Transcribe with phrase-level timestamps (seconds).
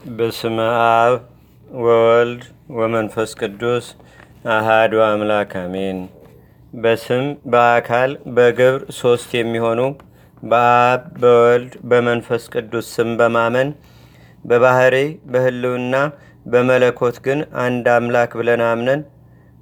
[0.00, 1.14] በስመ አብ
[1.78, 2.42] ወወልድ
[2.76, 3.86] ወመንፈስ ቅዱስ
[4.50, 5.98] አሃዱ አምላክ አሜን።
[6.74, 9.80] በስም በአካል በግብር ሶስት የሚሆኑ
[10.42, 13.70] በአብ በወልድ በመንፈስ ቅዱስ ስም በማመን
[14.44, 14.96] በባህሪ
[15.32, 15.94] በህልውና
[16.46, 19.02] በመለኮት ግን አንድ አምላክ ብለን አምነን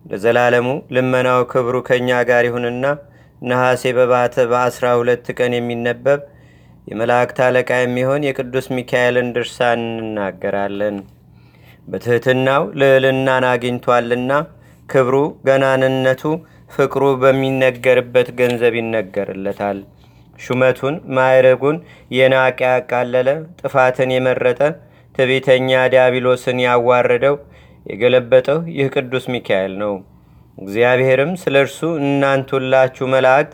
[0.04, 0.66] ለዘላለሙ
[0.96, 2.84] ልመናው ክብሩ ከእኛ ጋር ይሁንና
[3.42, 6.20] ነሐሴ በባተ በአስራ ሁለት ቀን የሚነበብ
[6.88, 10.96] የመላእክት አለቃ የሚሆን የቅዱስ ሚካኤልን ድርሳን እንናገራለን።
[11.88, 14.32] በትሕትናው ልዕልናን አግኝቷልና
[14.88, 15.16] ክብሩ
[15.48, 16.22] ገናንነቱ
[16.70, 19.78] ፍቅሩ በሚነገርበት ገንዘብ ይነገርለታል።
[20.38, 21.76] ሹመቱን ማዕረጉን
[22.16, 23.28] የናቀ ያቃለለ
[23.60, 24.60] ጥፋትን የመረጠ
[25.14, 27.36] ትዕቢተኛ ዲያብሎስን ያዋረደው
[27.86, 29.94] የገለበጠው ይህ ቅዱስ ሚካኤል ነው።
[30.58, 33.52] እግዚአብሔርም ስለ እርሱ እናንት ሁላችሁ መላእክት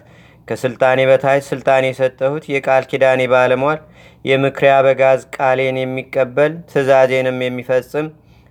[0.49, 3.79] ከስልጣኔ በታች ስልጣን የሰጠሁት የቃል ኪዳኔ ባለሟል
[4.25, 8.07] የምክሬ አበጋዝ ቃሌን የሚቀበል ትእዛዜንም የሚፈጽም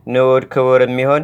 [0.07, 1.23] ንዑድ ክቡር የሚሆን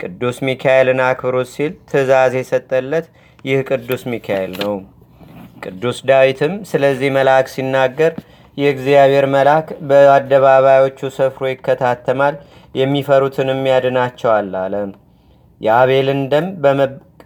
[0.00, 3.06] ቅዱስ ሚካኤልን አክብሩት ሲል ትእዛዝ የሰጠለት
[3.44, 4.74] ይህ ቅዱስ ሚካኤል ነው።
[5.64, 8.12] ቅዱስ ዳዊትም ስለዚህ መልአክ ሲናገር
[8.56, 12.34] የእግዚአብሔር መልአክ በአደባባዮቹ ሰፍሮ ይከታተማል፣
[12.74, 14.74] የሚፈሩትንም ያድናቸዋል አለ።
[15.60, 16.46] የአቤልን ደም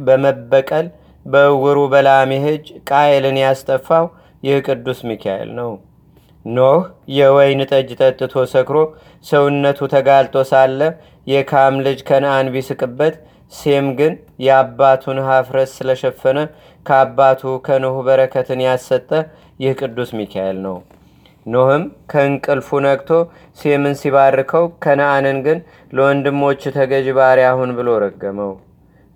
[0.07, 0.87] በመበቀል
[1.27, 4.07] በእውሩ በላሜ እጅ ቃየልን ያስጠፋው
[4.43, 5.71] ይህ ቅዱስ ሚካኤል ነው።
[6.45, 6.81] ኖህ
[7.17, 8.79] የወይን ጠጅ ጠጥቶ ሰክሮ
[9.25, 10.81] ሰውነቱ ተጋልጦ ሳለ
[11.27, 13.15] የካም ልጅ ከነአን ቢስቅበት፣
[13.53, 14.13] ሴም ግን
[14.45, 16.39] የአባቱን ሀፍረት ስለሸፈነ
[16.87, 19.11] ከአባቱ ከኖህ በረከትን ያሰጠ
[19.61, 20.77] ይህ ቅዱስ ሚካኤል ነው።
[21.47, 23.11] ኖህም ከእንቅልፉ ነቅቶ
[23.59, 25.59] ሴምን ሲባርከው፣ ከነአንን ግን
[25.93, 28.53] ለወንድሞች ተገዥ ባሪያ ሁን ብሎ ረገመው።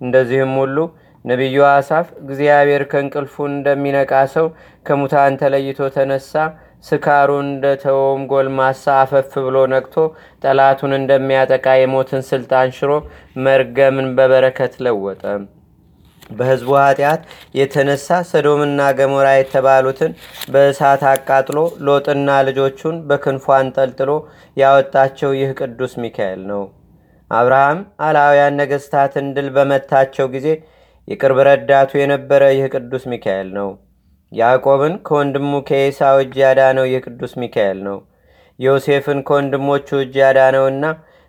[0.01, 0.77] እንደዚህም ሁሉ
[1.25, 4.45] ነቢዩ አሳፍ እግዚአብሔር ከእንቅልፉ እንደሚነቃ ሰው
[4.85, 6.33] ከሙታን ተለይቶ ተነሳ፣
[6.83, 9.95] ስካሩ እንደተወውም ጎልማሳ አፈፍ ብሎ ነቅቶ
[10.43, 12.91] ጠላቱን እንደሚያጠቃ የሞትን ስልጣን ሽሮ
[13.45, 15.23] መርገምን በበረከት ለወጠ።
[16.31, 17.21] በሕዝቡ ኃጢአት
[17.59, 20.11] የተነሳ ሰዶምና ገሞራ የተባሉትን
[20.53, 24.11] በእሳት አቃጥሎ ሎጥና ልጆቹን በክንፉ አንጠልጥሎ
[24.57, 26.63] ያወጣቸው ይህ ቅዱስ ሚካኤል ነው።
[27.31, 30.47] አብርሃም አላውያን ነገሥታትን ድል በመታቸው ጊዜ
[31.09, 33.69] የቅርብ ረዳቱ የነበረ ይህ ቅዱስ ሚካኤል ነው።
[34.31, 37.97] ያዕቆብን ከወንድሙ ከኤሳው እጅ ያዳነው ይህ ቅዱስ ሚካኤል ነው።
[38.59, 40.85] ዮሴፍን ከወንድሞቹ እጅ ያዳነውና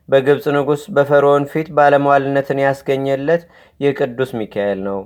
[0.09, 3.43] በግብፅ ንጉሥ በፈርዖን ፊት ባለሟልነትን ያስገኘለት
[3.81, 4.99] ይህ ቅዱስ ሚካኤል ነው።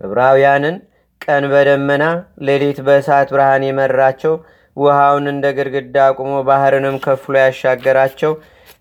[0.00, 0.76] ዕብራውያንን
[1.20, 2.04] ቀን በደመና
[2.46, 4.34] ሌሊት በእሳት ብርሃን የመራቸው
[4.76, 8.32] ውሃውን እንደ ግድግዳ አቁሞ ባህርንም ከፍሎ ያሻገራቸው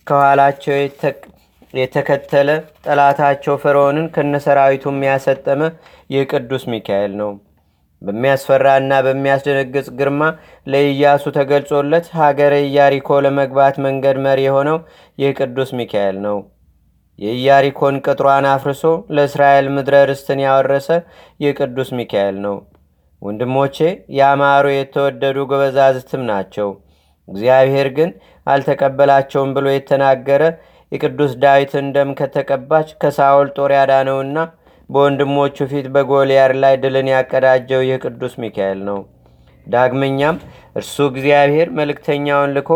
[0.07, 0.75] ከኋላቸው
[1.74, 2.50] የተከተለ
[2.85, 5.62] ጠላታቸው ፈርዖንን ከነሰራዊቱም ያሰጠመ
[6.09, 7.31] ይህ ቅዱስ ሚካኤል ነው።
[8.02, 10.22] በሚያስፈራና በሚያስደነግጽ ግርማ
[10.68, 14.78] ለኢያሱ ተገልጾለት ሀገረ ኢያሪኮ ለመግባት መንገድ መሪ የሆነው
[15.18, 16.38] ይህ ቅዱስ ሚካኤል ነው።
[17.19, 18.84] የኢያሪኮን ቅጥሯን አፍርሶ
[19.16, 20.88] ለእስራኤል ምድረ ርስትን ያወረሰ
[21.40, 22.56] ይህ ቅዱስ ሚካኤል ነው።
[23.22, 23.78] ወንድሞቼ
[24.18, 26.69] ያማሩ የተወደዱ ጎበዛዝትም ናቸው።
[27.28, 28.12] እግዚአብሔር ግን
[28.47, 30.44] አልተቀበላቸውም ብሎ የተናገረ
[30.91, 34.38] የቅዱስ ዳዊትን ደም ከተቀባች ከሳውል ጦር ያዳነውና
[34.89, 38.99] በወንድሞቹ ፊት በጎልያድ ላይ ድልን ያቀዳጀው ይህ ቅዱስ ሚካኤል ነው።
[39.67, 40.38] ዳግመኛም
[40.75, 42.72] እርሱ እግዚአብሔር መልእክተኛውን ልኮ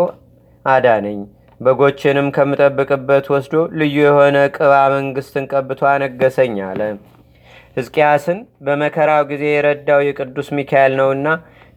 [0.66, 1.22] አዳነኝ፣
[1.62, 6.82] በጎችንም ከምጠብቅበት ወስዶ ልዩ የሆነ ቅባ መንግስትን ቀብቶ አነገሰኝ አለ።
[7.78, 11.28] ሕዝቅያስን በመከራው ጊዜ የረዳው የቅዱስ ሚካኤል ነውና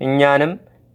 [0.01, 0.53] እኛንም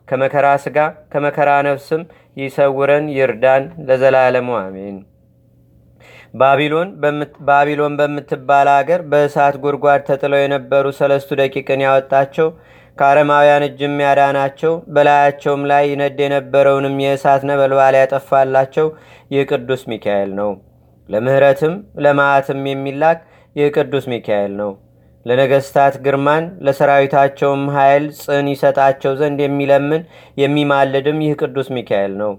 [0.08, 0.78] ከመከራ ሥጋ
[1.12, 2.02] ከመከራ ነፍስም
[2.38, 4.98] ይሰውረን ይርዳን፣ ለዘላለሙ አሜን።
[6.34, 6.90] ባቢሎን
[7.98, 12.48] በምትባል አገር በእሳት ጉድጓድ ተጥለው የነበሩ ሰለስቱ ደቂቅን ያወጣቸው
[12.98, 18.88] ከአረማውያን እጅም ያዳናቸው በላያቸውም ላይ ይነድ የነበረውንም የእሳት ነበልባል ያጠፋላቸው
[19.32, 20.52] ይህ ቅዱስ ሚካኤል ነው።
[21.10, 23.20] ለምህረትም ለማዕትም የሚላክ
[23.56, 24.72] ይህ ቅዱስ ሚካኤል ነው።
[25.26, 30.04] ለነገስታት ግርማን ለሰራዊታቸውም ኃይል ጽን ይሰጣቸው ዘንድ የሚለምን
[30.38, 32.32] የሚማልድም ይህ ቅዱስ ሚካኤል ነው።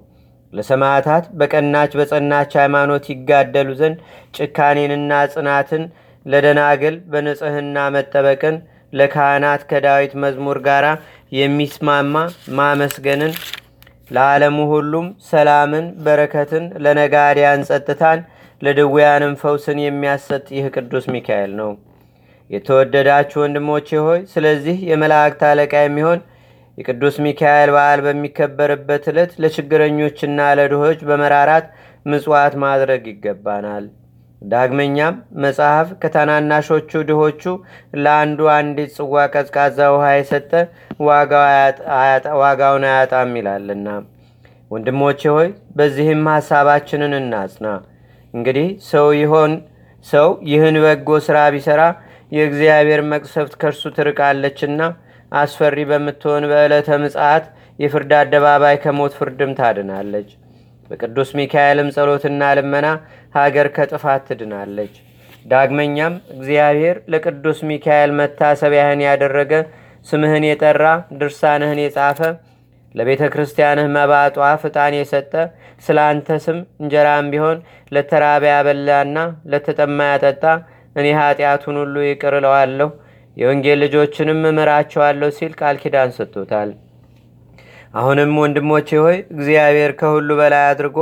[0.53, 3.99] ለሰማዕታት በቀናች በጸናች ሃይማኖት ይጋደሉ ዘንድ
[4.37, 5.85] ጭካኔንና ጽናትን፣
[6.27, 8.57] ለደናግል በንጽህና መጠበቅን፣
[8.93, 10.85] ለካህናት ከዳዊት መዝሙር ጋር
[11.37, 12.15] የሚስማማ
[12.59, 13.33] ማመስገንን፣
[14.11, 18.21] ለዓለሙ ሁሉም ሰላምን፣ በረከትን፣ ለነጋዲያን ጸጥታን፣
[18.63, 21.71] ለድውያንም ፈውስን የሚያሰጥ ይህ ቅዱስ ሚካኤል ነው።
[22.51, 26.21] የተወደዳችሁ ወንድሞቼ ሆይ ስለዚህ የመላእክት አለቃ የሚሆን
[26.79, 31.67] የቅዱስ ሚካኤል በዓል በሚከበርበት ዕለት ለችግረኞችና ለድሆች በመራራት
[32.07, 33.85] ምጽዋት ማድረግ ይገባናል።
[34.43, 37.43] ዳግመኛም መጽሐፍ ከታናናሾቹ ድሆቹ
[38.03, 40.51] ለአንዱ አንዲት ጽዋ ቀዝቃዛ ውሃ የሰጠ
[42.41, 43.89] ዋጋውን አያጣም ይላልና።
[44.71, 47.67] ወንድሞቼ ሆይ በዚህም ሐሳባችንን እናጽና።
[48.35, 49.53] እንግዲህ ሰው ይሆን
[50.07, 51.83] ሰው ይህን በጎ ሥራ ቢሠራ
[52.33, 54.81] የእግዚአብሔር መቅሰፍት ከእርሱ ትርቃለችና
[55.33, 57.45] አስፈሪ በምትሆን በዕለተ ምጽአት
[57.79, 60.29] የፍርድ አደባባይ ከሞት ፍርድም ታድናለች።
[60.91, 62.87] በቅዱስ ሚካኤልም ጸሎትና ልመና
[63.37, 64.95] ሀገር ከጥፋት ትድናለች።
[65.47, 69.53] ዳግመኛም እግዚአብሔር ለቅዱስ ሚካኤል መታሰቢያህን ያደረገ
[70.07, 70.85] ስምህን የጠራ
[71.19, 72.21] ድርሳንህን የጻፈ
[72.95, 75.33] ለቤተ ክርስቲያንህ መባጧ ፍጣን የሰጠ
[75.85, 77.59] ስለ አንተ ስም እንጀራም ቢሆን
[77.93, 79.19] ለተራበ ያበላና
[79.53, 80.45] ለተጠማ ያጠጣ
[80.97, 82.89] እኔ ኃጢአቱን ሁሉ ይቅር እለዋለሁ
[83.37, 86.71] የወንጌል ልጆችንም እምራቸዋለሁ ሲል ቃል ኪዳን ሰጥቶታል።
[87.95, 90.99] አሁንም ወንድሞቼ ሆይ እግዚአብሔር ከሁሉ በላይ አድርጎ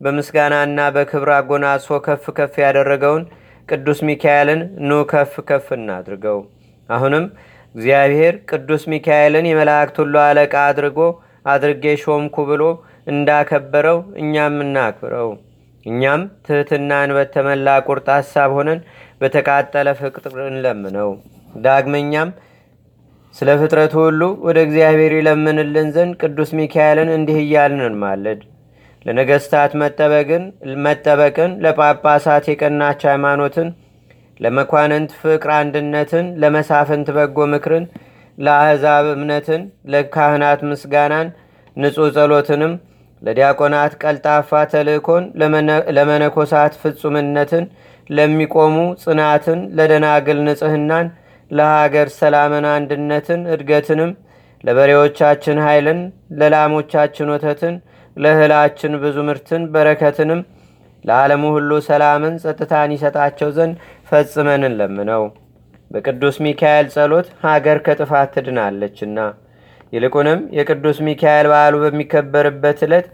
[0.00, 3.24] በምስጋናና በክብር አጎናጽፎ ከፍ ከፍ ያደረገውን
[3.68, 6.38] ቅዱስ ሚካኤልን ኑ ከፍ ከፍ እናድርገው።
[6.88, 7.24] አሁንም
[7.74, 10.98] እግዚአብሔር ቅዱስ ሚካኤልን የመላእክት ሁሉ አለቃ አድርጎ
[11.46, 12.64] አድርጌ ሾምኩ ብሎ
[13.06, 15.30] እንዳከበረው እኛም እናክብረው።
[15.86, 18.80] እኛም ትህትናን በተመላ ቁርጥ ሐሳብ ሆነን
[19.20, 21.10] በተቃጠለ ፍቅር እንለምነው።
[21.64, 22.30] ዳግመኛም
[23.36, 28.40] ስለ ፍጥረቱ ሁሉ ወደ እግዚአብሔር ይለምንልን ዘንድ ቅዱስ ሚካኤልን እንዲህ እያልን እንማለድ።
[29.06, 29.72] ለነገስታት
[30.84, 33.68] መጠበቅን፣ ለጳጳሳት የቀናች ሃይማኖትን፣
[34.40, 37.84] ለመኳንንት ፍቅር አንድነትን፣ ለመሳፍንት በጎ ምክርን፣
[38.38, 39.62] ለአሕዛብ እምነትን፣
[39.92, 41.28] ለካህናት ምስጋናን፣
[41.76, 42.74] ንጹሕ ጸሎትንም፣
[43.22, 45.24] ለዲያቆናት ቀልጣፋ ተልእኮን፣
[45.96, 47.64] ለመነኮሳት ፍጹምነትን፣
[48.10, 51.06] ለሚቆሙ ጽናትን፣ ለደናግል ንጽህናን፣
[51.52, 54.12] ለሀገር ሰላምን፣ አንድነትን፣ እድገትንም፣
[54.64, 56.00] ለበሬዎቻችን ኃይልን፣
[56.40, 57.74] ለላሞቻችን ወተትን፣
[58.16, 60.40] ለእህላችን ብዙ ምርትን፣ በረከትንም፣
[61.04, 63.76] ለዓለሙ ሁሉ ሰላምን፣ ጸጥታን ይሰጣቸው ዘንድ
[64.10, 65.22] ፈጽመን እንለምነው።
[65.90, 69.18] በቅዱስ ሚካኤል ጸሎት ሀገር ከጥፋት ትድናለችና።
[69.92, 73.06] ይልቁንም የቅዱስ ሚካኤል በዓሉ በሚከበርበት ዕለት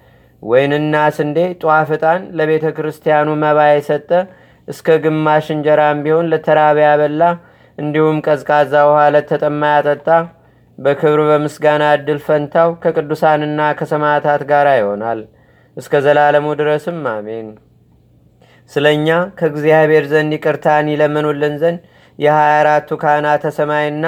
[0.42, 4.10] ወይንና ስንዴ ጧፍ ዕጣን ለቤተ ክርስቲያኑ መባ የሰጠ
[4.68, 7.22] እስከ ግማሽ እንጀራም ቢሆን ለተራበ ያበላ
[7.78, 10.08] እንዲሁም ቀዝቃዛ ውሃ ለተጠማ ያጠጣ
[10.78, 15.20] በክብር በምስጋና ዕድል ፈንታው ከቅዱሳንና ከሰማዕታት ጋር ይሆናል
[15.76, 17.48] እስከ ዘላለሙ ድረስም አሜን።
[18.70, 19.08] ስለ እኛ
[19.38, 21.80] ከእግዚአብሔር ዘንድ ይቅርታን ይለምኑልን ዘንድ
[22.18, 24.06] የሀያ አራቱ ካህናተ ሰማይና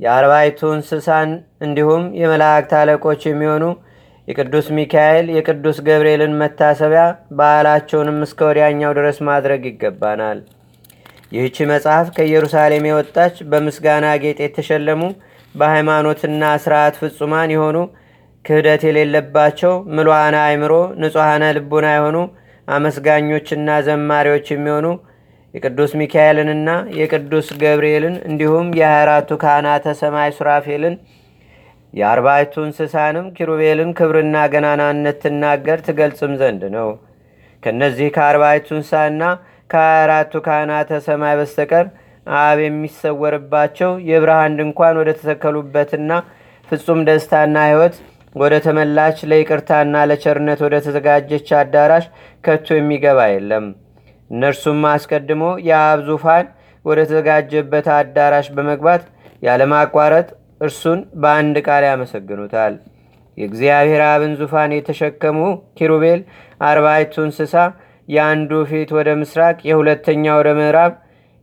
[0.00, 1.30] የአርባይቱ እንስሳን
[1.66, 3.64] እንዲሁም የመላእክት አለቆች የሚሆኑ
[4.28, 7.04] የቅዱስ ሚካኤል የቅዱስ ገብርኤልን መታሰቢያ
[7.38, 10.38] በዓላቸውንም እስከ ወዲያኛው ድረስ ማድረግ ይገባናል።
[11.32, 15.02] ይህቺ መጽሐፍ ከኢየሩሳሌም የወጣች በምስጋና ጌጥ የተሸለሙ
[15.54, 17.78] በሃይማኖትና ስርዓት ፍጹማን የሆኑ
[18.44, 22.18] ክህደት የሌለባቸው ምሉዓነ አእምሮ ንጹሐነ ልቡና የሆኑ
[22.68, 24.86] አመስጋኞችና ዘማሪዎች የሚሆኑ
[25.54, 26.70] የቅዱስ ሚካኤልንና
[27.00, 30.94] የቅዱስ ገብርኤልን እንዲሁም የአራቱ ካህናተ ሰማይ ሱራፌልን
[31.94, 36.88] የአርባይቱ እንስሳንም ኪሩቤልን ክብርና ገናናነት ትናገር ትገልጽም ዘንድ ነው።
[37.62, 39.22] ከእነዚህ ከአርባይቱ እንስሳና
[39.70, 41.86] ከአራቱ ካህናተ ሰማይ በስተቀር
[42.40, 46.12] አብ የሚሰወርባቸው የብርሃን ድንኳን ወደ ተተከሉበትና
[46.68, 47.96] ፍጹም ደስታና ሕይወት
[48.34, 52.06] ወደ ተመላች ለይቅርታና ለቸርነት ወደ ተዘጋጀች አዳራሽ
[52.44, 53.66] ከቶ የሚገባ የለም።
[54.30, 56.46] እነርሱም አስቀድሞ የአብ ዙፋን
[56.84, 59.04] ወደ ተዘጋጀበት አዳራሽ በመግባት
[59.42, 60.28] ያለማቋረጥ
[60.60, 62.74] እርሱን በአንድ ቃል ያመሰግኑታል።
[63.38, 65.38] የእግዚአብሔር አብን ዙፋን የተሸከሙ
[65.78, 66.20] ኪሩቤል
[66.60, 67.54] አርባይቱ እንስሳ
[68.08, 70.92] የአንዱ ፊት ወደ ምስራቅ፣ የሁለተኛ ወደ ምዕራብ፣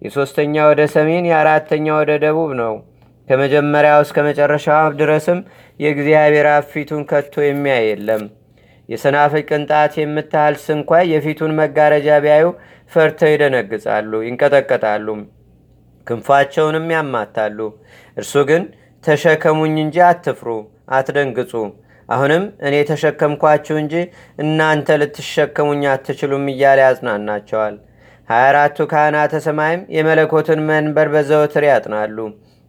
[0.02, 2.74] የሦስተኛ ወደ ሰሜን፣ የአራተኛ ወደ ደቡብ ነው።
[3.28, 5.40] ከመጀመሪያው እስከ መጨረሻው ድረስም
[5.80, 8.24] የእግዚአብሔር አብ ፊቱን ከቶ የሚያይ የለም።
[8.90, 12.48] የሰናፍጭ ቅንጣት የምታህል ስንኳ የፊቱን መጋረጃ ቢያዩ
[12.92, 15.08] ፈርተው ይደነግጻሉ፣ ይንቀጠቀጣሉ፣
[16.08, 17.60] ክንፋቸውንም ያማታሉ።
[18.18, 18.64] እርሱ ግን
[19.04, 20.50] ተሸከሙኝ እንጂ አትፍሩ፣
[20.90, 21.52] አትደንግጹ፣
[22.14, 23.96] አሁንም እኔ ተሸከምኳችሁ እንጂ
[24.44, 27.76] እናንተ ልትሸከሙኝ አትችሉም እያለ ያጽናናቸዋል።
[28.30, 32.18] ሀያ አራቱ ካህናተ ሰማይም የመለኮትን መንበር በዘወትር ያጥናሉ።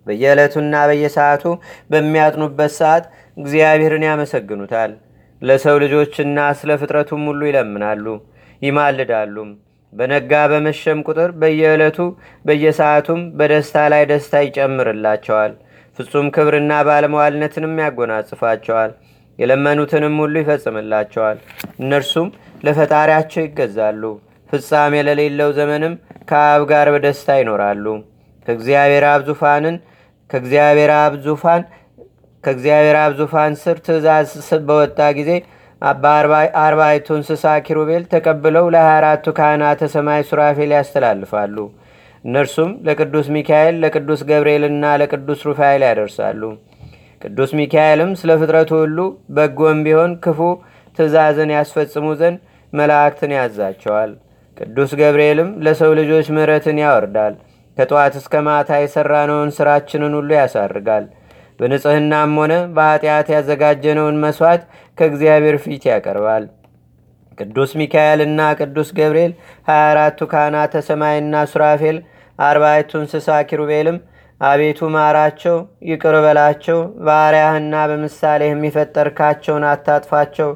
[0.06, 1.44] በየዕለቱና በየሰዓቱ
[1.92, 3.04] በሚያጥኑበት ሰዓት
[3.36, 4.92] እግዚአብሔርን ያመሰግኑታል።
[5.42, 8.06] ለሰው ልጆችና ስለ ፍጥረቱም ሁሉ ይለምናሉ፣
[8.62, 9.50] ይማልዳሉም።
[9.92, 11.98] በነጋ በመሸም ቁጥር በየዕለቱ
[12.44, 15.52] በየሰዓቱም በደስታ ላይ ደስታ ይጨምርላቸዋል።
[15.98, 18.92] ፍጹም ክብርና ባለመዋልነትንም ያጎናጽፋቸዋል።
[19.38, 21.38] የለመኑትንም ሁሉ ይፈጽምላቸዋል።
[21.80, 22.28] እነርሱም
[22.66, 24.02] ለፈጣሪያቸው ይገዛሉ።
[24.50, 25.94] ፍጻሜ ለሌለው ዘመንም
[26.30, 27.86] ከአብ ጋር በደስታ ይኖራሉ።
[28.46, 29.76] ከእግዚአብሔር አብ ዙፋንን
[30.30, 31.62] ከእግዚአብሔር አብ ዙፋን
[32.44, 34.30] ከእግዚአብሔር አብ ዙፋን ስር ትእዛዝ
[34.68, 35.30] በወጣ ጊዜ
[35.96, 41.56] በአርባይቱ እንስሳ ኪሩቤል ተቀብለው ለ24ቱ ካህናተ ሰማይ ሱራፌል ያስተላልፋሉ።
[42.24, 46.42] እነርሱም ለቅዱስ ሚካኤል፣ ለቅዱስ ገብርኤልና ለቅዱስ ሩፋኤል ያደርሳሉ።
[47.24, 48.98] ቅዱስ ሚካኤልም ስለ ፍጥረቱ ሁሉ
[49.36, 50.38] በጎም ቢሆን ክፉ
[50.98, 52.38] ትእዛዝን ያስፈጽሙ ዘንድ
[52.72, 54.10] መላእክትን ያዛቸዋል።
[54.56, 57.34] ቅዱስ ገብርኤልም ለሰው ልጆች ምሕረትን ያወርዳል።
[57.76, 61.06] ከጠዋት እስከ ማታ የሠራነውን ሥራችንን ሁሉ ያሳርጋል።
[61.60, 64.62] በንጽሕናም ሆነ በኀጢአት ያዘጋጀነውን መሥዋዕት
[64.98, 66.44] ከእግዚአብሔር ፊት ያቀርባል።
[67.38, 69.32] ቅዱስ ሚካኤልና ቅዱስ ገብርኤል
[69.68, 71.96] 24ቱ ካህናተ ሰማይና ሱራፌል
[72.38, 73.98] አርባዕቱ እንስሳ ኪሩቤልም
[74.44, 75.56] አቤቱ ማራቸው፣
[75.88, 80.50] ይቅር በላቸው፣ ባሪያህና በምሳሌህ የሚፈጠርካቸውን አታጥፋቸው፣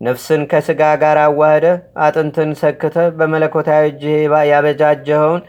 [0.00, 1.66] ነፍስን ከሥጋ ጋር አዋህደ
[2.04, 4.14] አጥንትን ሰክተ በመለኮታዊ እጅህ
[4.50, 5.42] ያበጃጀኸውን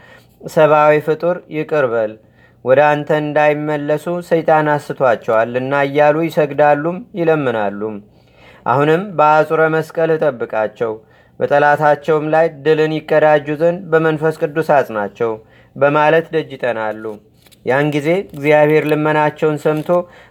[0.50, 2.12] ሰብአዊ ፍጡር ይቅር በል
[2.64, 7.96] ወደ አንተ እንዳይመለሱ ሰይጣን አስቷቸዋልና እያሉ ይሰግዳሉም ይለምናሉም።
[8.66, 10.92] አሁንም በአጹረ መስቀል እጠብቃቸው፣
[11.40, 15.30] በጠላታቸውም ላይ ድልን ይቀዳጁ ዘንድ በመንፈስ ቅዱስ አጽናቸው
[15.76, 17.04] በማለት ደጅ ይጠናሉ።
[17.66, 19.88] ያን ጊዜ እግዚአብሔር ልመናቸውን ሰምቶ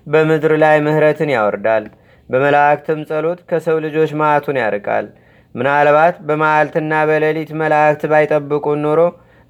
[0.08, 1.86] በምድር ላይ ምሕረትን ያወርዳል።
[2.30, 5.06] በመላእክትም ጸሎት ከሰው ልጆች ማዕቱን ያርቃል።
[5.56, 9.00] ምናልባት በመዓልትና በሌሊት መላእክት ባይጠብቁን ኖሮ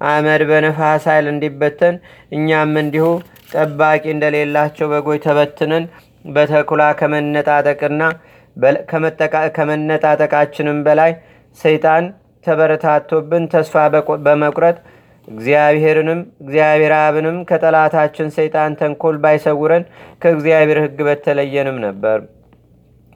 [0.00, 1.96] አመድ በነፋስ ኃይል እንዲበተን
[2.32, 3.06] እኛም እንዲሁ
[3.52, 5.84] ጠባቂ እንደሌላቸው በጎች ተበትነን
[6.28, 8.02] በተኩላ ከመነጣጠቅና
[9.56, 11.12] ከመነጣጠቃችንም በላይ
[11.58, 12.04] ሰይጣን
[12.46, 13.74] ተበረታቶብን ተስፋ
[14.26, 14.76] በመቁረጥ
[15.28, 19.84] እግዚአብሔርንም እግዚአብሔር አብንም ከጠላታችን ሰይጣን ተንኮል ባይሰውረን
[20.22, 22.18] ከእግዚአብሔር ሕግ በተለየንም ነበር።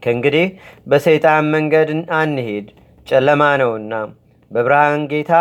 [0.03, 0.47] ከእንግዲህ
[0.87, 2.67] በሰይጣን መንገድ አንሄድ፣
[3.07, 3.93] ጨለማ ነውና።
[4.51, 5.33] በብርሃን ጌታ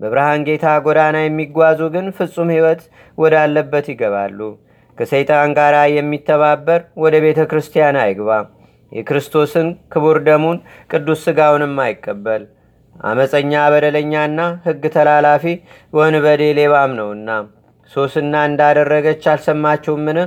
[0.00, 2.80] በብርሃን ጌታ ጎዳና የሚጓዙ ግን ፍጹም ሕይወት
[3.18, 4.38] ወዳለበት ይገባሉ።
[4.98, 8.30] ከሰይጣን ጋር የሚተባበር ወደ ቤተ ክርስቲያን አይግባ።
[8.92, 10.58] የክርስቶስን ክቡር ደሙን
[10.90, 12.42] ቅዱስ ሥጋውንም አይቀበል።
[13.00, 15.44] አመፀኛ በደለኛና ሕግ ተላላፊ
[15.92, 17.30] ወንበዴ ሌባም ነውና
[17.92, 20.18] ሶስና እንዳደረገች አልሰማችሁምን?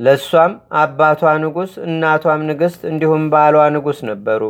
[0.00, 4.42] ለእሷም አባቷ ንጉሥ እናቷም ንግሥት እንዲሁም ባሏ ንጉሥ ነበሩ።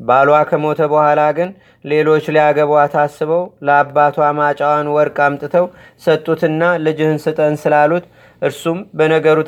[0.00, 1.48] ባሏ ከሞተ በኋላ ግን
[1.84, 5.66] ሌሎች ሊያገቧት አስበው ለአባቷ ማጫዋን ወርቅ አምጥተው
[6.04, 8.06] ሰጡትና ልጅህን ስጠን ስላሉት
[8.42, 9.38] እርሱም በነገሩ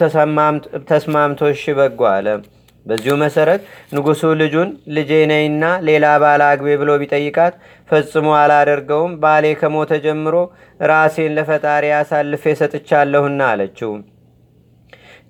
[0.90, 2.26] ተስማምቶ እሺ በጎ አለ።
[2.86, 3.60] በዚሁ መሰረት
[3.94, 7.54] ንጉሡ ልጁን ልጄ ነይና ሌላ ባል አግቤ ብሎ ቢጠይቃት
[7.90, 10.34] ፈጽሞ አላደርገውም፣ ባሌ ከሞተ ጀምሮ
[10.90, 13.92] ራሴን ለፈጣሪ አሳልፌ ሰጥቻለሁና አለችው።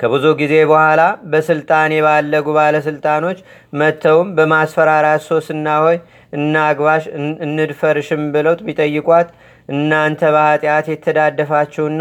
[0.00, 1.00] ከብዙ ጊዜ በኋላ
[1.32, 3.38] በስልጣን የባለጉ ባለስልጣኖች
[3.72, 5.96] መጥተውም በማስፈራራት ሶስና ሆይ
[6.32, 7.04] እናግባሽ
[7.46, 9.28] እንድፈርሽም ብለው ቢጠይቋት
[9.68, 12.00] እናንተ በኃጢአት የተዳደፋችሁና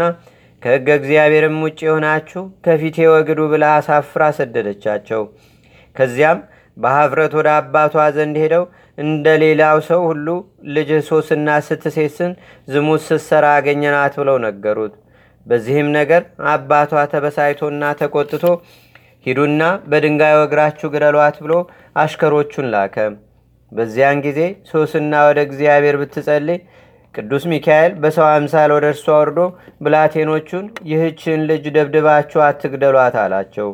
[0.62, 5.22] ከሕገ እግዚአብሔርም ውጭ የሆናችሁ ከፊቴ ወግዱ ብላ አሳፍራ ሰደደቻቸው።
[5.96, 6.38] ከዚያም
[6.76, 8.64] በሀፍረት ወደ አባቷ ዘንድ ሄደው
[8.98, 10.28] እንደ ሌላው ሰው ሁሉ
[10.76, 12.32] ልጅህ ሶስና ስትሴስን
[12.68, 14.94] ዝሙት ስትሰራ አገኘናት ብለው ነገሩት።
[15.46, 18.44] በዚህም ነገር አባቷ ተበሳይቶና ተቆጥቶ
[19.26, 21.54] ሂዱና በድንጋይ ወግራችሁ ግረሏት ብሎ
[21.96, 22.96] አሽከሮቹን ላከ።
[23.72, 24.40] በዚያን ጊዜ
[24.70, 26.58] ሶስና ወደ እግዚአብሔር ብትጸልይ
[27.14, 29.38] ቅዱስ ሚካኤል በሰው አምሳል ወደ እርሷ ወርዶ
[29.84, 33.68] ብላቴኖቹን ይህችን ልጅ ደብድባችሁ አትግደሏት አላቸው።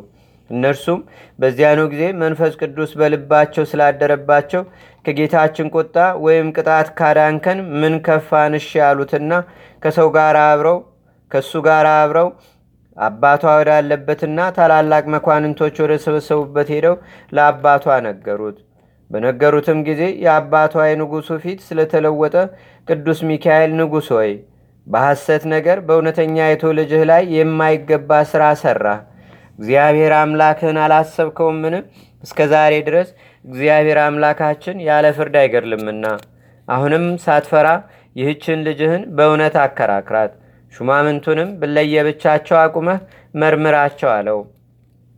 [0.49, 0.99] እነርሱም
[1.39, 4.61] በዚያኑ ጊዜ መንፈስ ቅዱስ በልባቸው ስላደረባቸው
[5.05, 9.31] ከጌታችን ቁጣ ወይም ቅጣት ካዳንከን ምን ከፋን እሺ ያሉትና
[9.83, 10.79] ከሰው ጋር አብረው
[11.31, 12.29] ከእሱ ጋር አብረው
[12.97, 16.95] አባቷ ወዳለበትና ታላላቅ መኳንንቶች ወደ ሰበሰቡበት ሄደው
[17.33, 18.57] ለአባቷ ነገሩት።
[19.11, 22.35] በነገሩትም ጊዜ የአባቷ የንጉሱ ፊት ስለተለወጠ
[22.87, 24.31] ቅዱስ ሚካኤል ንጉሥ ሆይ
[24.87, 28.85] በሐሰት ነገር በእውነተኛ የቶ ልጅህ ላይ የማይገባ ሥራ ሠራ።
[29.59, 31.75] እግዚአብሔር አምላክህን አላሰብከውምን?
[32.23, 33.09] እስከ ዛሬ ድረስ
[33.45, 36.05] እግዚአብሔር አምላካችን ያለ ፍርድ አይገድልምና፣
[36.67, 37.67] አሁንም ሳትፈራ
[38.15, 40.31] ይህችን ልጅህን በእውነት አከራክራት፣
[40.73, 42.99] ሹማምንቱንም ለየብቻቸው አቁመህ
[43.35, 44.39] መርምራቸው አለው።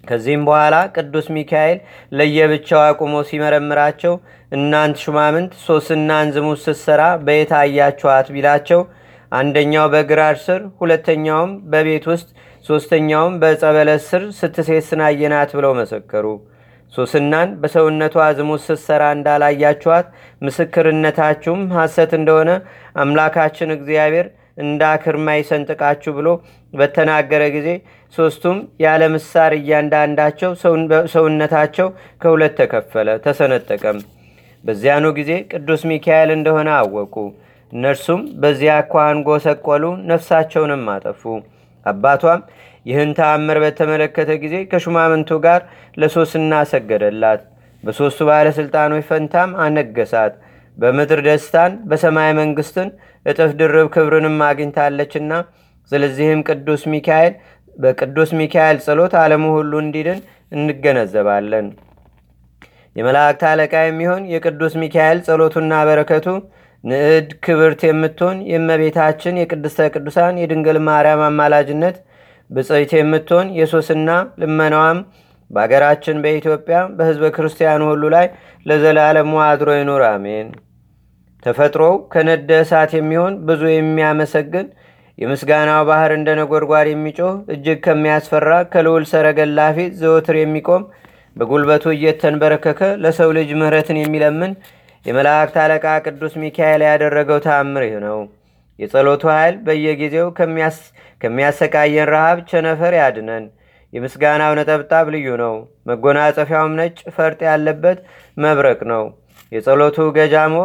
[0.04, 1.78] ከዚህም በኋላ ቅዱስ ሚካኤል
[2.12, 4.14] ለየብቻው አቁሞ ሲመረምራቸው
[4.52, 8.82] እናንት ሹማምንት ሶስናን ዝሙት ስትሰራ በየት አያችኋት ቢላቸው
[9.32, 12.28] አንደኛው በግራር ስር፣ ሁለተኛውም በቤት ውስጥ፣
[12.66, 16.26] ሶስተኛውም በጸበለት ስር ስትሴስን አየናት ብለው መሰከሩ።
[16.94, 20.08] ሶስናን በሰውነቷ ዝሙት ስትሰራ እንዳላያችኋት
[20.42, 22.52] ምስክርነታችሁም ሐሰት እንደሆነ
[23.04, 24.28] አምላካችን እግዚአብሔር
[24.58, 26.30] እንዳክርማ ይሰንጥቃችሁ ብሎ
[26.74, 27.70] በተናገረ ጊዜ
[28.14, 30.52] ሶስቱም ያለ ምሳር እያንዳንዳቸው
[31.14, 31.88] ሰውነታቸው
[32.22, 34.00] ከሁለት ተከፈለ፣ ተሰነጠቀም።
[34.64, 37.16] በዚያኑ ጊዜ ቅዱስ ሚካኤል እንደሆነ አወቁ።
[37.72, 41.22] እነርሱም በዚያ አኳኋን ጎሰቆሉ፣ ነፍሳቸውንም አጠፉ።
[41.86, 42.42] አባቷም
[42.86, 45.62] ይህን ተአምር በተመለከተ ጊዜ ከሹማምንቱ ጋር
[45.98, 47.42] ለሶስና ሰገደላት።
[47.84, 50.34] በሦስቱ ባለሥልጣኖች ፈንታም አነገሳት።
[50.78, 52.90] በምድር ደስታን በሰማይ መንግስትን
[53.26, 55.32] እጥፍ ድርብ ክብርንም አግኝታለችና
[55.92, 57.34] ስለዚህም ቅዱስ ሚካኤል
[57.76, 60.20] በቅዱስ ሚካኤል ጸሎት ዓለሙ ሁሉ እንዲድን
[60.52, 61.68] እንገነዘባለን።
[62.96, 66.28] የመላእክት አለቃ የሚሆን የቅዱስ ሚካኤል ጸሎቱና በረከቱ
[66.84, 71.98] ንዕድ ክብርት የምትሆን የእመቤታችን የቅድስተ ቅዱሳን የድንግል ማርያም አማላጅነት
[72.50, 74.10] ብጽይት የምትሆን የሶስና
[74.42, 75.00] ልመናዋም
[75.52, 78.28] በአገራችን በኢትዮጵያ በሕዝበ ክርስቲያኑ ሁሉ ላይ
[78.66, 80.50] ለዘላለሙ አድሮ ይኑር፣ አሜን።
[81.44, 84.66] ተፈጥሮው ከነደ እሳት የሚሆን ብዙ የሚያመሰግን
[85.22, 90.84] የምስጋናው ባህር እንደ ነጎድጓድ የሚጮህ እጅግ ከሚያስፈራ ከልውል ሰረገላ ፊት ዘወትር የሚቆም
[91.36, 94.54] በጉልበቱ እየተንበረከከ ለሰው ልጅ ምህረትን የሚለምን
[95.06, 98.20] የመላእክት አለቃ ቅዱስ ሚካኤል ያደረገው ተአምር ይህ ነው።
[98.80, 100.28] የጸሎቱ ኃይል በየጊዜው
[101.22, 103.46] ከሚያሰቃየን ረሃብ ቸነፈር ያድነን።
[103.94, 105.56] የምስጋናው ነጠብጣብ ልዩ ነው።
[105.90, 107.98] መጎናጸፊያውም ነጭ ፈርጥ ያለበት
[108.38, 109.04] መብረቅ ነው።
[109.52, 110.58] የጸሎቱ ገጃሞ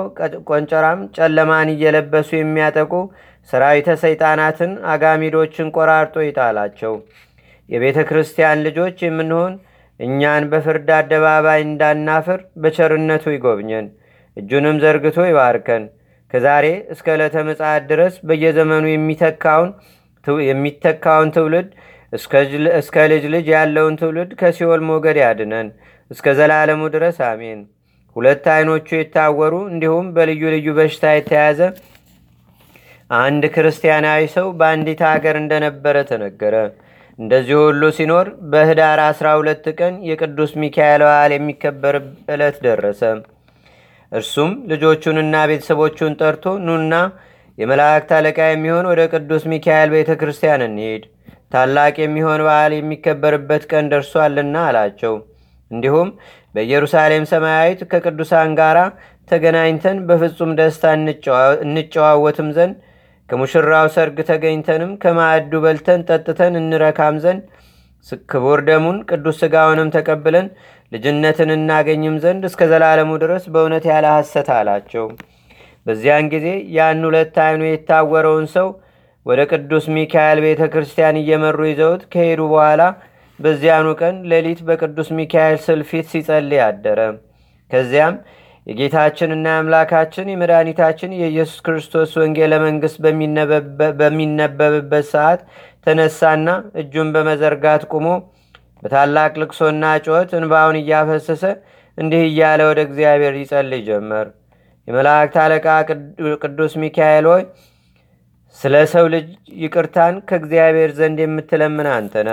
[0.50, 2.92] ቆንጨራም ጨለማን እየለበሱ የሚያጠቁ
[3.50, 6.94] ሰራዊተ ሰይጣናትን አጋሚዶችን ቆራርጦ ይጣላቸው።
[7.68, 9.52] የቤተ ክርስቲያን ልጆች የምንሆን
[10.00, 13.86] እኛን በፍርድ አደባባይ እንዳናፍር በቸርነቱ ይጎብኘን፣
[14.36, 15.84] እጁንም ዘርግቶ ይባርከን።
[16.34, 17.36] ከዛሬ እስከ ዕለተ
[17.90, 18.84] ድረስ በየዘመኑ
[20.46, 21.68] የሚተካውን ትውልድ
[22.80, 25.68] እስከ ልጅ ልጅ ያለውን ትውልድ ከሲኦል ሞገድ ያድነን
[26.10, 27.60] እስከ ዘላለሙ ድረስ አሜን።
[28.16, 31.58] ሁለት አይኖቹ የታወሩ እንዲሁም በልዩ ልዩ በሽታ የተያዘ
[33.10, 36.54] አንድ ክርስቲያናዊ ሰው በአንዲት ሀገር እንደነበረ ተነገረ።
[37.18, 41.96] እንደዚሁ ሁሉ ሲኖር በህዳር 12 ቀን የቅዱስ ሚካኤል በዓል የሚከበር
[42.34, 43.02] ዕለት ደረሰ።
[44.12, 46.94] እርሱም ልጆቹንና ቤተሰቦቹን ጠርቶ ኑና
[47.58, 51.04] የመላእክት አለቃ የሚሆን ወደ ቅዱስ ሚካኤል ቤተ ክርስቲያን እንሄድ፣
[51.52, 55.14] ታላቅ የሚሆን በዓል የሚከበርበት ቀን ደርሷልና አላቸው።
[55.70, 56.08] እንዲሁም
[56.54, 58.78] በኢየሩሳሌም ሰማያዊት ከቅዱሳን ጋር
[59.30, 60.84] ተገናኝተን በፍጹም ደስታ
[61.66, 62.76] እንጨዋወትም ዘንድ
[63.28, 67.42] ከሙሽራው ሰርግ ተገኝተንም ከማዕዱ በልተን ጠጥተን እንረካም ዘንድ
[68.30, 70.46] ክቡር ደሙን ቅዱስ ሥጋውንም ተቀብለን
[70.92, 75.06] ልጅነትን እናገኝም ዘንድ እስከ ዘላለሙ ድረስ በእውነት ያለ ሐሰት አላቸው።
[75.86, 78.68] በዚያን ጊዜ ያን ሁለት አይኑ የታወረውን ሰው
[79.26, 82.82] ወደ ቅዱስ ሚካኤል ቤተ ክርስቲያን እየመሩ ይዘውት ከሄዱ በኋላ
[83.38, 87.00] በዚያኑ ቀን ሌሊት በቅዱስ ሚካኤል ስልፊት ሲጸልይ አደረ።
[87.70, 88.14] ከዚያም
[88.66, 92.96] የጌታችንና የአምላካችን የመድኃኒታችን የኢየሱስ ክርስቶስ ወንጌለ መንግሥት
[94.00, 95.42] በሚነበብበት ሰዓት
[95.86, 96.48] ተነሳና
[96.82, 98.06] እጁን በመዘርጋት ቁሞ
[98.82, 101.44] በታላቅ ልቅሶና ጩኸት እንባውን እያፈሰሰ
[101.98, 104.26] እንዲህ እያለ ወደ እግዚአብሔር ይጸልይ ጀመር።
[104.88, 105.66] የመላእክት አለቃ
[106.42, 107.42] ቅዱስ ሚካኤል ሆይ
[108.58, 109.26] ስለ ሰው ልጅ
[109.62, 112.28] ይቅርታን ከእግዚአብሔር ዘንድ የምትለምን አንተነ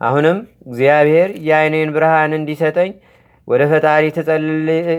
[0.00, 2.90] አሁንም እግዚአብሔር የአይኔን ብርሃን እንዲሰጠኝ
[3.48, 4.04] ወደ ፈጣሪ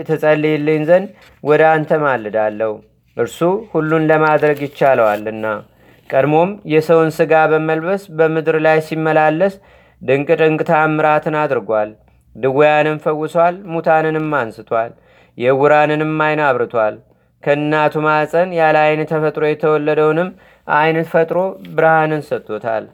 [0.08, 1.08] ትጸልይልኝ ዘንድ
[1.44, 2.72] ወደ አንተ ማልዳለሁ።
[3.16, 3.38] እርሱ
[3.72, 5.46] ሁሉን ለማድረግ ይቻለዋልና።
[6.10, 9.54] ቀድሞም የሰውን ሥጋ በመልበስ በምድር ላይ ሲመላለስ
[10.02, 11.90] ድንቅ ድንቅ ታምራትን አድርጓል።
[12.36, 14.90] ድወያንም ፈውሷል፣ ሙታንንም አንስቷል፣
[15.38, 16.94] የውራንንም አይን አብርቷል።
[17.42, 20.28] ከእናቱ ማፀን ያለ አይን ተፈጥሮ የተወለደውንም
[20.68, 21.38] አይን ፈጥሮ
[21.74, 22.84] ብርሃንን ሰጥቶታል።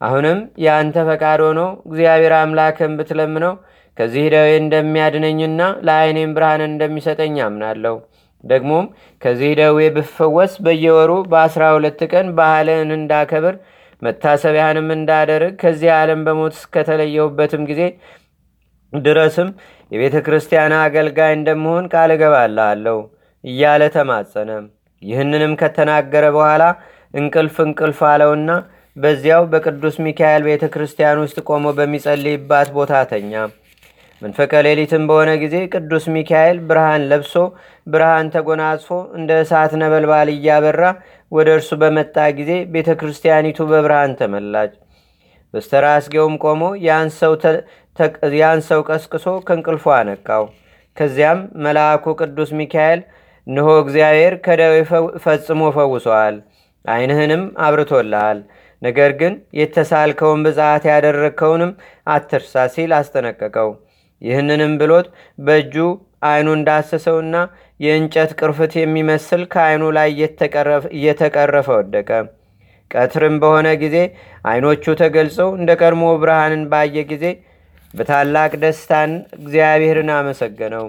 [0.00, 3.54] አሁንም የአንተ ፈቃድ ሆኖ እግዚአብሔር አምላክን ብትለምነው
[3.96, 7.96] ከዚህ ደዌ እንደሚያድነኝና ለአይኔም ብርሃን እንደሚሰጠኝ አምናለሁ።
[8.44, 8.86] ደግሞም
[9.22, 13.56] ከዚህ ደዌ ብፈወስ በየወሩ በአስራ ሁለት ቀን ባህልህን እንዳከብር
[14.02, 17.82] መታሰቢያንም እንዳደርግ ከዚህ ዓለም በሞት እስከተለየሁበትም ጊዜ
[18.92, 19.48] ድረስም
[19.92, 22.98] የቤተ ክርስቲያን አገልጋይ እንደምሆን ቃል እገባልሃለሁ
[23.44, 24.50] እያለ ተማጸነ።
[25.02, 26.62] ይህንንም ከተናገረ በኋላ
[27.14, 28.50] እንቅልፍ እንቅልፍ አለውና
[28.96, 33.32] በዚያው በቅዱስ ሚካኤል ቤተ ክርስቲያን ውስጥ ቆሞ በሚጸልይባት ቦታ ተኛ።
[34.22, 37.34] መንፈቀ ሌሊትም በሆነ ጊዜ ቅዱስ ሚካኤል ብርሃን ለብሶ
[37.86, 40.82] ብርሃን ተጎናጽፎ እንደ እሳት ነበልባል እያበራ
[41.32, 44.72] ወደ እርሱ በመጣ ጊዜ ቤተ ክርስቲያኒቱ በብርሃን ተመላች።
[45.54, 47.08] በስተራስጌውም ቆሞ ያን
[48.68, 50.44] ሰው ቀስቅሶ ከእንቅልፎ አነቃው።
[50.96, 53.00] ከዚያም መልአኩ ቅዱስ ሚካኤል
[53.46, 54.74] እንሆ እግዚአብሔር ከደዌ
[55.24, 56.36] ፈጽሞ ፈውሶሃል፣
[56.84, 58.38] ዓይንህንም አብርቶልሃል።
[58.82, 61.72] ነገር ግን የተሳልከውን ብዛት ያደረግከውንም
[62.08, 63.70] አትርሳ ሲል አስጠነቀቀው።
[64.22, 65.06] ይህንንም ብሎት
[65.38, 65.74] በእጁ
[66.28, 67.36] ዓይኑ እንዳሰሰውና
[67.80, 70.08] የእንጨት ቅርፍት የሚመስል ከዓይኑ ላይ
[70.96, 72.10] እየተቀረፈ ወደቀ።
[72.90, 73.96] ቀትርም በሆነ ጊዜ
[74.44, 77.24] ዓይኖቹ ተገልጸው እንደ ቀድሞ ብርሃንን ባየ ጊዜ
[77.94, 80.86] በታላቅ ደስታን እግዚአብሔርን አመሰገነው።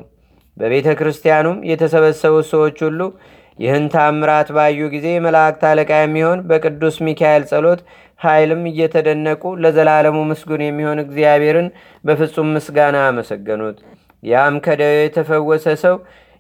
[0.58, 3.00] በቤተ ክርስቲያኑም የተሰበሰቡት ሰዎች ሁሉ
[3.62, 7.82] ይህን ታምራት ባዩ ጊዜ የመላእክት አለቃ የሚሆን በቅዱስ ሚካኤል ጸሎት
[8.20, 11.68] ኃይልም እየተደነቁ ለዘላለሙ ምስጉን የሚሆን እግዚአብሔርን
[12.04, 13.78] በፍጹም ምስጋና አመሰገኑት።
[14.24, 15.96] ያም ከደዌ የተፈወሰ ሰው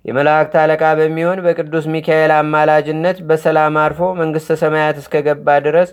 [0.05, 5.89] የመላእክት አለቃ በሚሆን በቅዱስ ሚካኤል አማላጅነት በሰላም አርፎ መንግሥተ ሰማያት እስከገባ ድረስ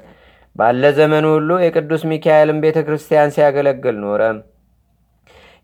[0.57, 4.23] ባለ ዘመኑ ሁሉ የቅዱስ ሚካኤልን ቤተ ክርስቲያን ሲያገለግል ኖረ።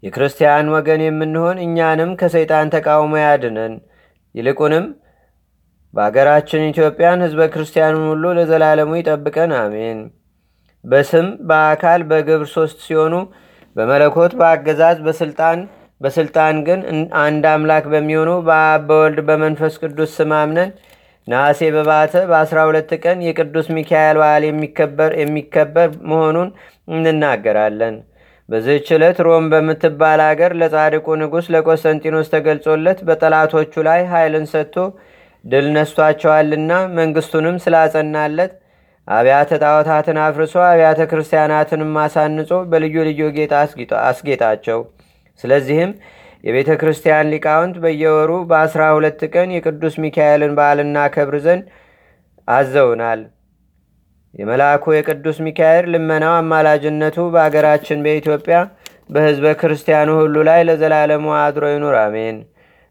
[0.03, 3.75] የክርስቲያን ወገን የምንሆን እኛንም ከሰይጣን ተቃውሞ ያድነን።
[4.35, 4.87] ይልቁንም
[5.95, 9.99] በአገራችን ኢትዮጵያን ህዝበ ክርስቲያኑን ሁሉ ለዘላለሙ ይጠብቀን፣ አሜን።
[10.85, 13.15] በስም በአካል በግብር ሶስት ሲሆኑ
[13.77, 15.61] በመለኮት በአገዛዝ በስልጣን
[16.01, 16.81] በስልጣን ግን
[17.23, 20.71] አንድ አምላክ በሚሆኑ በአብ በወልድ በመንፈስ ቅዱስ ስም አምነን
[21.29, 24.43] ነሐሴ በባተ በአስራ ሁለት ቀን የቅዱስ ሚካኤል በዓል
[25.21, 26.49] የሚከበር መሆኑን
[26.89, 27.97] እንናገራለን።
[28.49, 34.77] በዚህች ዕለት ሮም በምትባል አገር ለጻድቁ ንጉሥ ለቆስጠንጢኖስ ተገልጾለት በጠላቶቹ ላይ ኃይልን ሰጥቶ
[35.45, 38.53] ድል ነስቷቸዋልና መንግስቱንም ስላጸናለት
[39.09, 43.53] አብያተ ጣዖታትን አፍርሶ አብያተ ክርስቲያናትንም አሳንጾ በልዩ ልዩ ጌጥ
[44.05, 44.79] አስጌጣቸው።
[45.45, 45.91] ስለዚህም
[46.45, 51.65] የቤተ ክርስቲያን ሊቃውንት በየወሩ በአስራ ሁለት ቀን የቅዱስ ሚካኤልን በዓልና ከብር ዘንድ
[52.49, 53.21] አዘውናል።
[54.35, 58.57] የመልአኩ የቅዱስ ሚካኤል ልመናው አማላጅነቱ በአገራችን በኢትዮጵያ
[59.11, 62.37] በሕዝበ ክርስቲያኑ ሁሉ ላይ ለዘላለሙ አድሮ ይኑር፣ አሜን።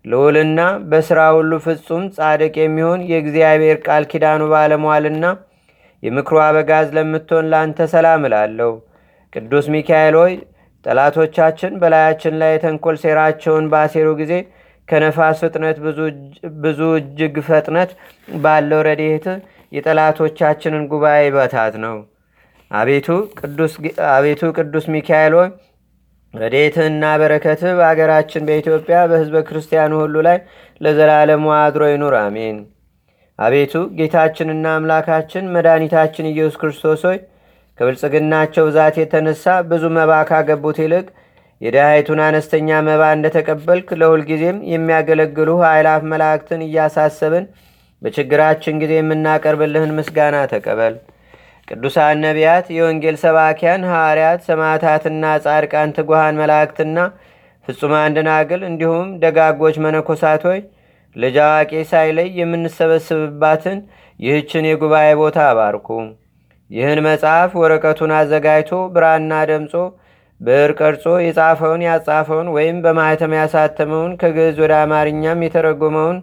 [0.06, 5.26] ልዑልና በሥራ ሁሉ ፍጹም ጻድቅ የሚሆን የእግዚአብሔር ቃል ኪዳኑ ባለሟልና
[6.04, 8.72] የምክሩ አበጋዝ ለምትሆን ለአንተ ሰላም እላለሁ።
[9.34, 10.34] ቅዱስ ሚካኤል ሆይ
[10.86, 14.34] ጠላቶቻችን በላያችን ላይ የተንኮል ሴራቸውን ባሴሩ ጊዜ
[14.88, 15.78] ከነፋስ ፍጥነት
[16.64, 17.92] ብዙ እጅግ ፈጥነት
[18.42, 19.28] ባለው ረድኤት
[19.72, 21.96] የጠላቶቻችንን ጉባኤ በታት ነው።
[22.72, 23.08] አቤቱ
[24.58, 25.50] ቅዱስ ሚካኤል ሆይ
[26.34, 30.38] ረድኤትህና በረከትህ በአገራችን በኢትዮጵያ በሕዝበ ክርስቲያኑ ሁሉ ላይ
[30.82, 32.58] ለዘላለሙ አድሮ ይኑር፣ አሜን።
[33.40, 37.20] አቤቱ ጌታችንና አምላካችን መድኃኒታችን ኢየሱስ ክርስቶስ ሆይ
[37.80, 41.06] ከብልጽግናቸው ብዛት የተነሳ ብዙ መባ ካገቡት ይልቅ
[41.62, 47.46] የድሃይቱን አነስተኛ መባ እንደተቀበልክ ለሁልጊዜም የሚያገለግሉ ኃይላፍ መላእክትን እያሳሰብን
[48.02, 50.96] በችግራችን ጊዜ የምናቀርብልህን ምስጋና ተቀበል።
[51.68, 56.98] ቅዱሳን ነቢያት፣ የወንጌል ሰባኪያን ሐዋርያት፣ ሰማዕታትና ጻድቃን፣ ትጉሃን መላእክትና
[57.68, 60.60] ፍጹማን ደናግል እንዲሁም ደጋጎች መነኮሳት ሆይ
[61.16, 63.78] ልጅ አዋቂ ሳይለይ የምንሰበስብባትን
[64.20, 65.88] ይህችን የጉባኤ ቦታ አባርኩ።
[66.70, 69.74] ይህን መጽሐፍ ወረቀቱን አዘጋጅቶ ብራና ደምጾ
[70.42, 76.18] ብዕር ቀርጾ የጻፈውን ያጻፈውን ወይም በማኅተም ያሳተመውን ከግዕዝ ወደ አማርኛም የተረጎመውን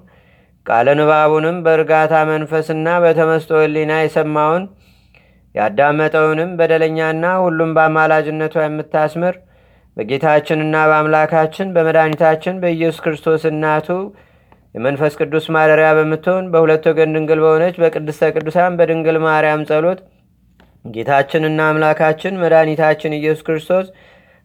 [0.66, 4.64] ቃለ ንባቡንም በእርጋታ መንፈስና በተመስጦ ሕሊና የሰማውን
[5.54, 9.36] ያዳመጠውንም በደለኛና ሁሉም በአማላጅነቷ የምታስምር
[9.96, 13.88] በጌታችንና በአምላካችን በመድኃኒታችን በኢየሱስ ክርስቶስ እናቱ
[14.74, 20.00] የመንፈስ ቅዱስ ማደሪያ በምትሆን በሁለት ወገን ድንግል በሆነች በቅድስተ ቅዱሳን በድንግል ማርያም ጸሎት
[20.88, 23.86] ጌታችንና አምላካችን መድኃኒታችን ኢየሱስ ክርስቶስ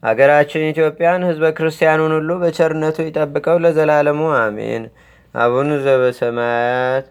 [0.04, 4.84] አገራችን ኢትዮጵያን ህዝበ ክርስቲያኑን ሁሉ በቸርነቱ ይጠብቀው ለዘላለሙ አሜን።
[5.36, 7.06] አቡኑ ዘበሰማያት